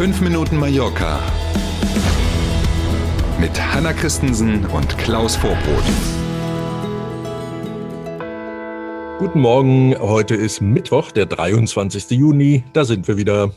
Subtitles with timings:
[0.00, 1.20] 5 Minuten Mallorca
[3.38, 5.84] mit Hanna Christensen und Klaus Vorbrot.
[9.18, 12.12] Guten Morgen, heute ist Mittwoch, der 23.
[12.12, 13.52] Juni, da sind wir wieder.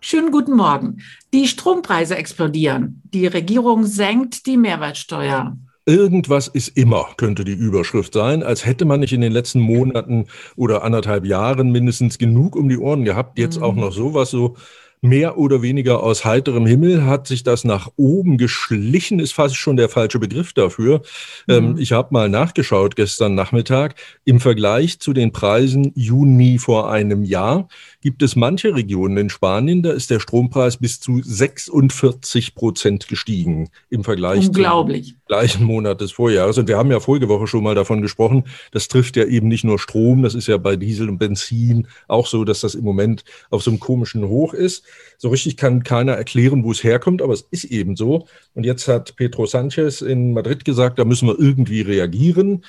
[0.00, 0.96] Schönen guten Morgen.
[1.32, 3.00] Die Strompreise explodieren.
[3.04, 5.56] Die Regierung senkt die Mehrwertsteuer.
[5.86, 10.26] Irgendwas ist immer, könnte die Überschrift sein, als hätte man nicht in den letzten Monaten
[10.56, 13.38] oder anderthalb Jahren mindestens genug um die Ohren gehabt.
[13.38, 13.62] Jetzt mhm.
[13.62, 14.56] auch noch sowas so
[15.04, 19.76] mehr oder weniger aus heiterem Himmel hat sich das nach oben geschlichen, ist fast schon
[19.76, 21.02] der falsche Begriff dafür.
[21.46, 21.70] Ähm, mhm.
[21.72, 23.96] Ähm, ich habe mal nachgeschaut gestern Nachmittag.
[24.24, 27.68] Im Vergleich zu den Preisen Juni vor einem Jahr
[28.00, 33.68] gibt es manche Regionen in Spanien, da ist der Strompreis bis zu 46 Prozent gestiegen
[33.90, 35.08] im Vergleich Unglaublich.
[35.08, 36.58] zum gleichen Monat des Vorjahres.
[36.58, 39.64] Und wir haben ja vorige Woche schon mal davon gesprochen, das trifft ja eben nicht
[39.64, 43.24] nur Strom, das ist ja bei Diesel und Benzin auch so, dass das im Moment
[43.50, 44.84] auf so einem komischen Hoch ist.
[45.18, 48.26] So richtig kann keiner erklären, wo es herkommt, aber es ist eben so.
[48.54, 52.62] Und jetzt hat Pedro Sanchez in Madrid gesagt, da müssen wir irgendwie reagieren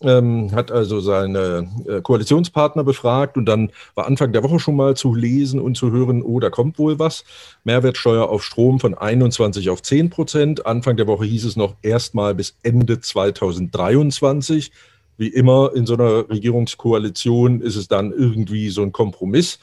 [0.00, 4.96] ähm, hat also seine äh, Koalitionspartner befragt und dann war Anfang der Woche schon mal
[4.96, 7.24] zu lesen und zu hören, oh, da kommt wohl was.
[7.64, 10.66] Mehrwertsteuer auf Strom von 21 auf 10 Prozent.
[10.66, 14.70] Anfang der Woche hieß es noch erstmal bis Ende 2023.
[15.16, 19.58] Wie immer in so einer Regierungskoalition ist es dann irgendwie so ein Kompromiss.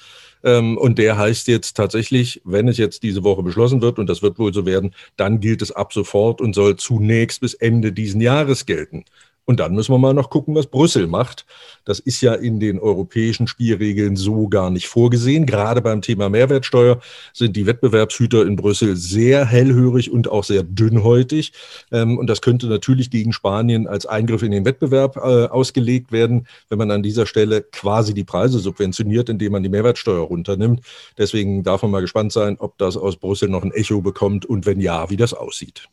[0.45, 4.21] Ähm, und der heißt jetzt tatsächlich, wenn es jetzt diese Woche beschlossen wird, und das
[4.21, 8.21] wird wohl so werden, dann gilt es ab sofort und soll zunächst bis Ende diesen
[8.21, 9.05] Jahres gelten.
[9.45, 11.45] Und dann müssen wir mal noch gucken, was Brüssel macht.
[11.85, 15.45] Das ist ja in den europäischen Spielregeln so gar nicht vorgesehen.
[15.45, 16.99] Gerade beim Thema Mehrwertsteuer
[17.31, 21.53] sind die Wettbewerbshüter in Brüssel sehr hellhörig und auch sehr dünnhäutig.
[21.91, 26.47] Ähm, und das könnte natürlich gegen Spanien als Eingriff in den Wettbewerb äh, ausgelegt werden,
[26.69, 30.81] wenn man an dieser Stelle quasi die Preise subventioniert, indem man die Mehrwertsteuer runternimmt.
[31.19, 34.65] Deswegen darf man mal gespannt sein, ob das aus Brüssel noch ein Echo bekommt und
[34.65, 35.87] wenn ja, wie das aussieht.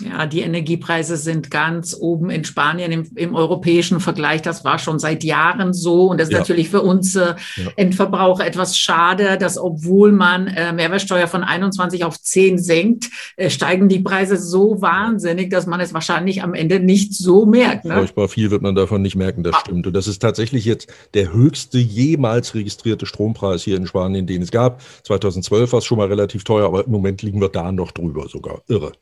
[0.00, 4.42] Ja, die Energiepreise sind ganz oben in Spanien im, im, europäischen Vergleich.
[4.42, 6.10] Das war schon seit Jahren so.
[6.10, 6.38] Und das ist ja.
[6.38, 7.70] natürlich für uns äh, ja.
[7.74, 13.88] Endverbraucher etwas schade, dass obwohl man äh, Mehrwertsteuer von 21 auf 10 senkt, äh, steigen
[13.88, 17.84] die Preise so wahnsinnig, dass man es wahrscheinlich am Ende nicht so merkt.
[17.84, 17.94] Ne?
[17.94, 19.60] Furchtbar viel wird man davon nicht merken, das ah.
[19.60, 19.88] stimmt.
[19.88, 24.52] Und das ist tatsächlich jetzt der höchste jemals registrierte Strompreis hier in Spanien, den es
[24.52, 24.80] gab.
[25.02, 28.28] 2012 war es schon mal relativ teuer, aber im Moment liegen wir da noch drüber
[28.28, 28.62] sogar.
[28.68, 28.92] Irre.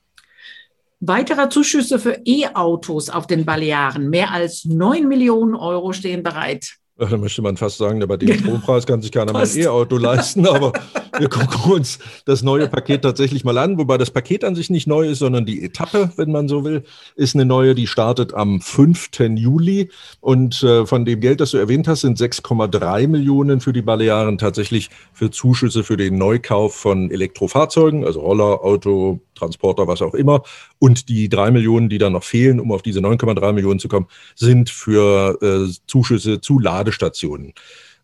[1.01, 4.09] Weiterer Zuschüsse für E-Autos auf den Balearen.
[4.09, 6.77] Mehr als 9 Millionen Euro stehen bereit.
[6.99, 8.41] Da möchte man fast sagen, bei dem genau.
[8.41, 10.73] Strompreis kann sich keiner mehr ein E-Auto leisten, aber
[11.19, 14.87] wir gucken uns das neue Paket tatsächlich mal an, wobei das Paket an sich nicht
[14.87, 16.85] neu ist, sondern die Etappe, wenn man so will,
[17.15, 19.11] ist eine neue, die startet am 5.
[19.37, 19.91] Juli
[20.21, 24.39] und äh, von dem Geld, das du erwähnt hast, sind 6,3 Millionen für die Balearen
[24.39, 30.43] tatsächlich für Zuschüsse für den Neukauf von Elektrofahrzeugen, also Roller, Auto, Transporter, was auch immer.
[30.79, 34.07] Und die drei Millionen, die da noch fehlen, um auf diese 9,3 Millionen zu kommen,
[34.35, 37.53] sind für äh, Zuschüsse zu Ladestationen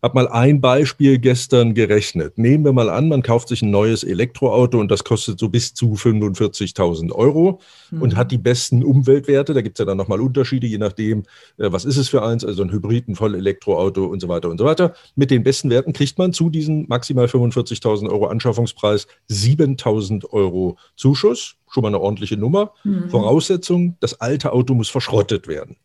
[0.03, 2.37] habe mal ein Beispiel gestern gerechnet.
[2.37, 5.73] Nehmen wir mal an, man kauft sich ein neues Elektroauto und das kostet so bis
[5.73, 8.01] zu 45.000 Euro mhm.
[8.01, 9.53] und hat die besten Umweltwerte.
[9.53, 11.19] Da gibt es ja dann nochmal Unterschiede, je nachdem,
[11.57, 14.57] äh, was ist es für eins, also ein Hybrid, ein Vollelektroauto und so weiter und
[14.57, 14.93] so weiter.
[15.15, 21.55] Mit den besten Werten kriegt man zu diesem maximal 45.000 Euro Anschaffungspreis 7.000 Euro Zuschuss.
[21.69, 22.73] Schon mal eine ordentliche Nummer.
[22.83, 23.09] Mhm.
[23.09, 25.77] Voraussetzung, das alte Auto muss verschrottet werden.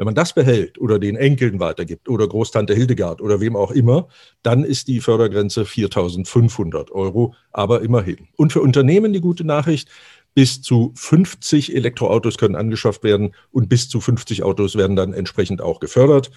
[0.00, 4.08] Wenn man das behält oder den Enkeln weitergibt oder Großtante Hildegard oder wem auch immer,
[4.42, 8.16] dann ist die Fördergrenze 4.500 Euro, aber immerhin.
[8.36, 9.90] Und für Unternehmen die gute Nachricht,
[10.32, 15.60] bis zu 50 Elektroautos können angeschafft werden und bis zu 50 Autos werden dann entsprechend
[15.60, 16.30] auch gefördert.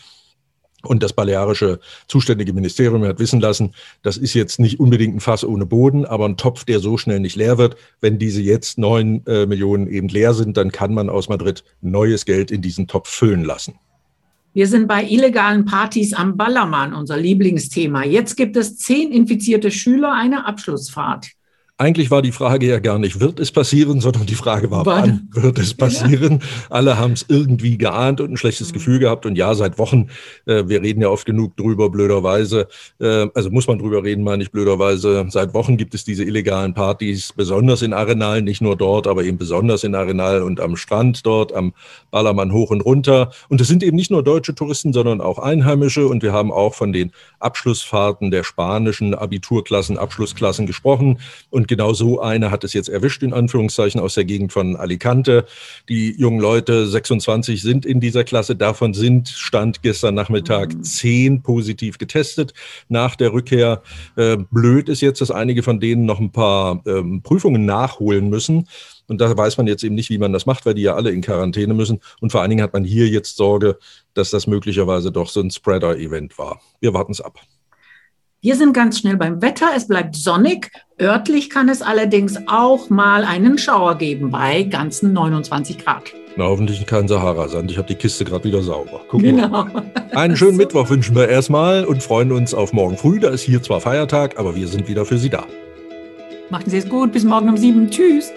[0.85, 5.45] Und das balearische zuständige Ministerium hat wissen lassen, das ist jetzt nicht unbedingt ein Fass
[5.45, 7.77] ohne Boden, aber ein Topf, der so schnell nicht leer wird.
[8.01, 12.25] Wenn diese jetzt neun äh, Millionen eben leer sind, dann kann man aus Madrid neues
[12.25, 13.75] Geld in diesen Topf füllen lassen.
[14.51, 18.03] Wir sind bei illegalen Partys am Ballermann, unser Lieblingsthema.
[18.03, 21.29] Jetzt gibt es zehn infizierte Schüler, eine Abschlussfahrt.
[21.83, 25.27] Eigentlich war die Frage ja gar nicht, wird es passieren, sondern die Frage war, wann
[25.33, 26.39] wird es passieren?
[26.39, 26.47] Ja.
[26.69, 28.73] Alle haben es irgendwie geahnt und ein schlechtes mhm.
[28.75, 29.25] Gefühl gehabt.
[29.25, 30.07] Und ja, seit Wochen,
[30.45, 32.69] äh, wir reden ja oft genug drüber, blöderweise,
[33.01, 35.25] äh, also muss man drüber reden, meine ich blöderweise.
[35.27, 39.37] Seit Wochen gibt es diese illegalen Partys, besonders in Arenal, nicht nur dort, aber eben
[39.37, 41.73] besonders in Arenal und am Strand dort, am
[42.11, 43.33] Ballermann hoch und runter.
[43.49, 46.07] Und es sind eben nicht nur deutsche Touristen, sondern auch Einheimische.
[46.07, 51.19] Und wir haben auch von den Abschlussfahrten der spanischen Abiturklassen, Abschlussklassen gesprochen.
[51.49, 55.47] Und genau so eine hat es jetzt erwischt, in Anführungszeichen, aus der Gegend von Alicante.
[55.89, 58.55] Die jungen Leute, 26, sind in dieser Klasse.
[58.55, 60.83] Davon sind, Stand gestern Nachmittag, mhm.
[60.83, 62.53] zehn positiv getestet
[62.89, 63.81] nach der Rückkehr.
[64.15, 68.67] Äh, blöd ist jetzt, dass einige von denen noch ein paar ähm, Prüfungen nachholen müssen.
[69.07, 71.09] Und da weiß man jetzt eben nicht, wie man das macht, weil die ja alle
[71.09, 72.01] in Quarantäne müssen.
[72.21, 73.79] Und vor allen Dingen hat man hier jetzt Sorge,
[74.13, 76.61] dass das möglicherweise doch so ein Spreader-Event war.
[76.81, 77.39] Wir warten es ab.
[78.43, 79.67] Wir sind ganz schnell beim Wetter.
[79.73, 80.69] Es bleibt sonnig.
[80.99, 86.13] Örtlich kann es allerdings auch mal einen Schauer geben bei ganzen 29 Grad.
[86.35, 87.71] Na, hoffentlich kein Sahara-Sand.
[87.71, 88.99] Ich habe die Kiste gerade wieder sauber.
[89.07, 89.65] Gucken genau.
[90.11, 93.21] Einen schönen Mittwoch wünschen wir erstmal und freuen uns auf morgen früh.
[93.21, 95.45] Da ist hier zwar Feiertag, aber wir sind wieder für Sie da.
[96.49, 97.13] Machen Sie es gut.
[97.13, 97.89] Bis morgen um sieben.
[97.89, 98.33] Tschüss.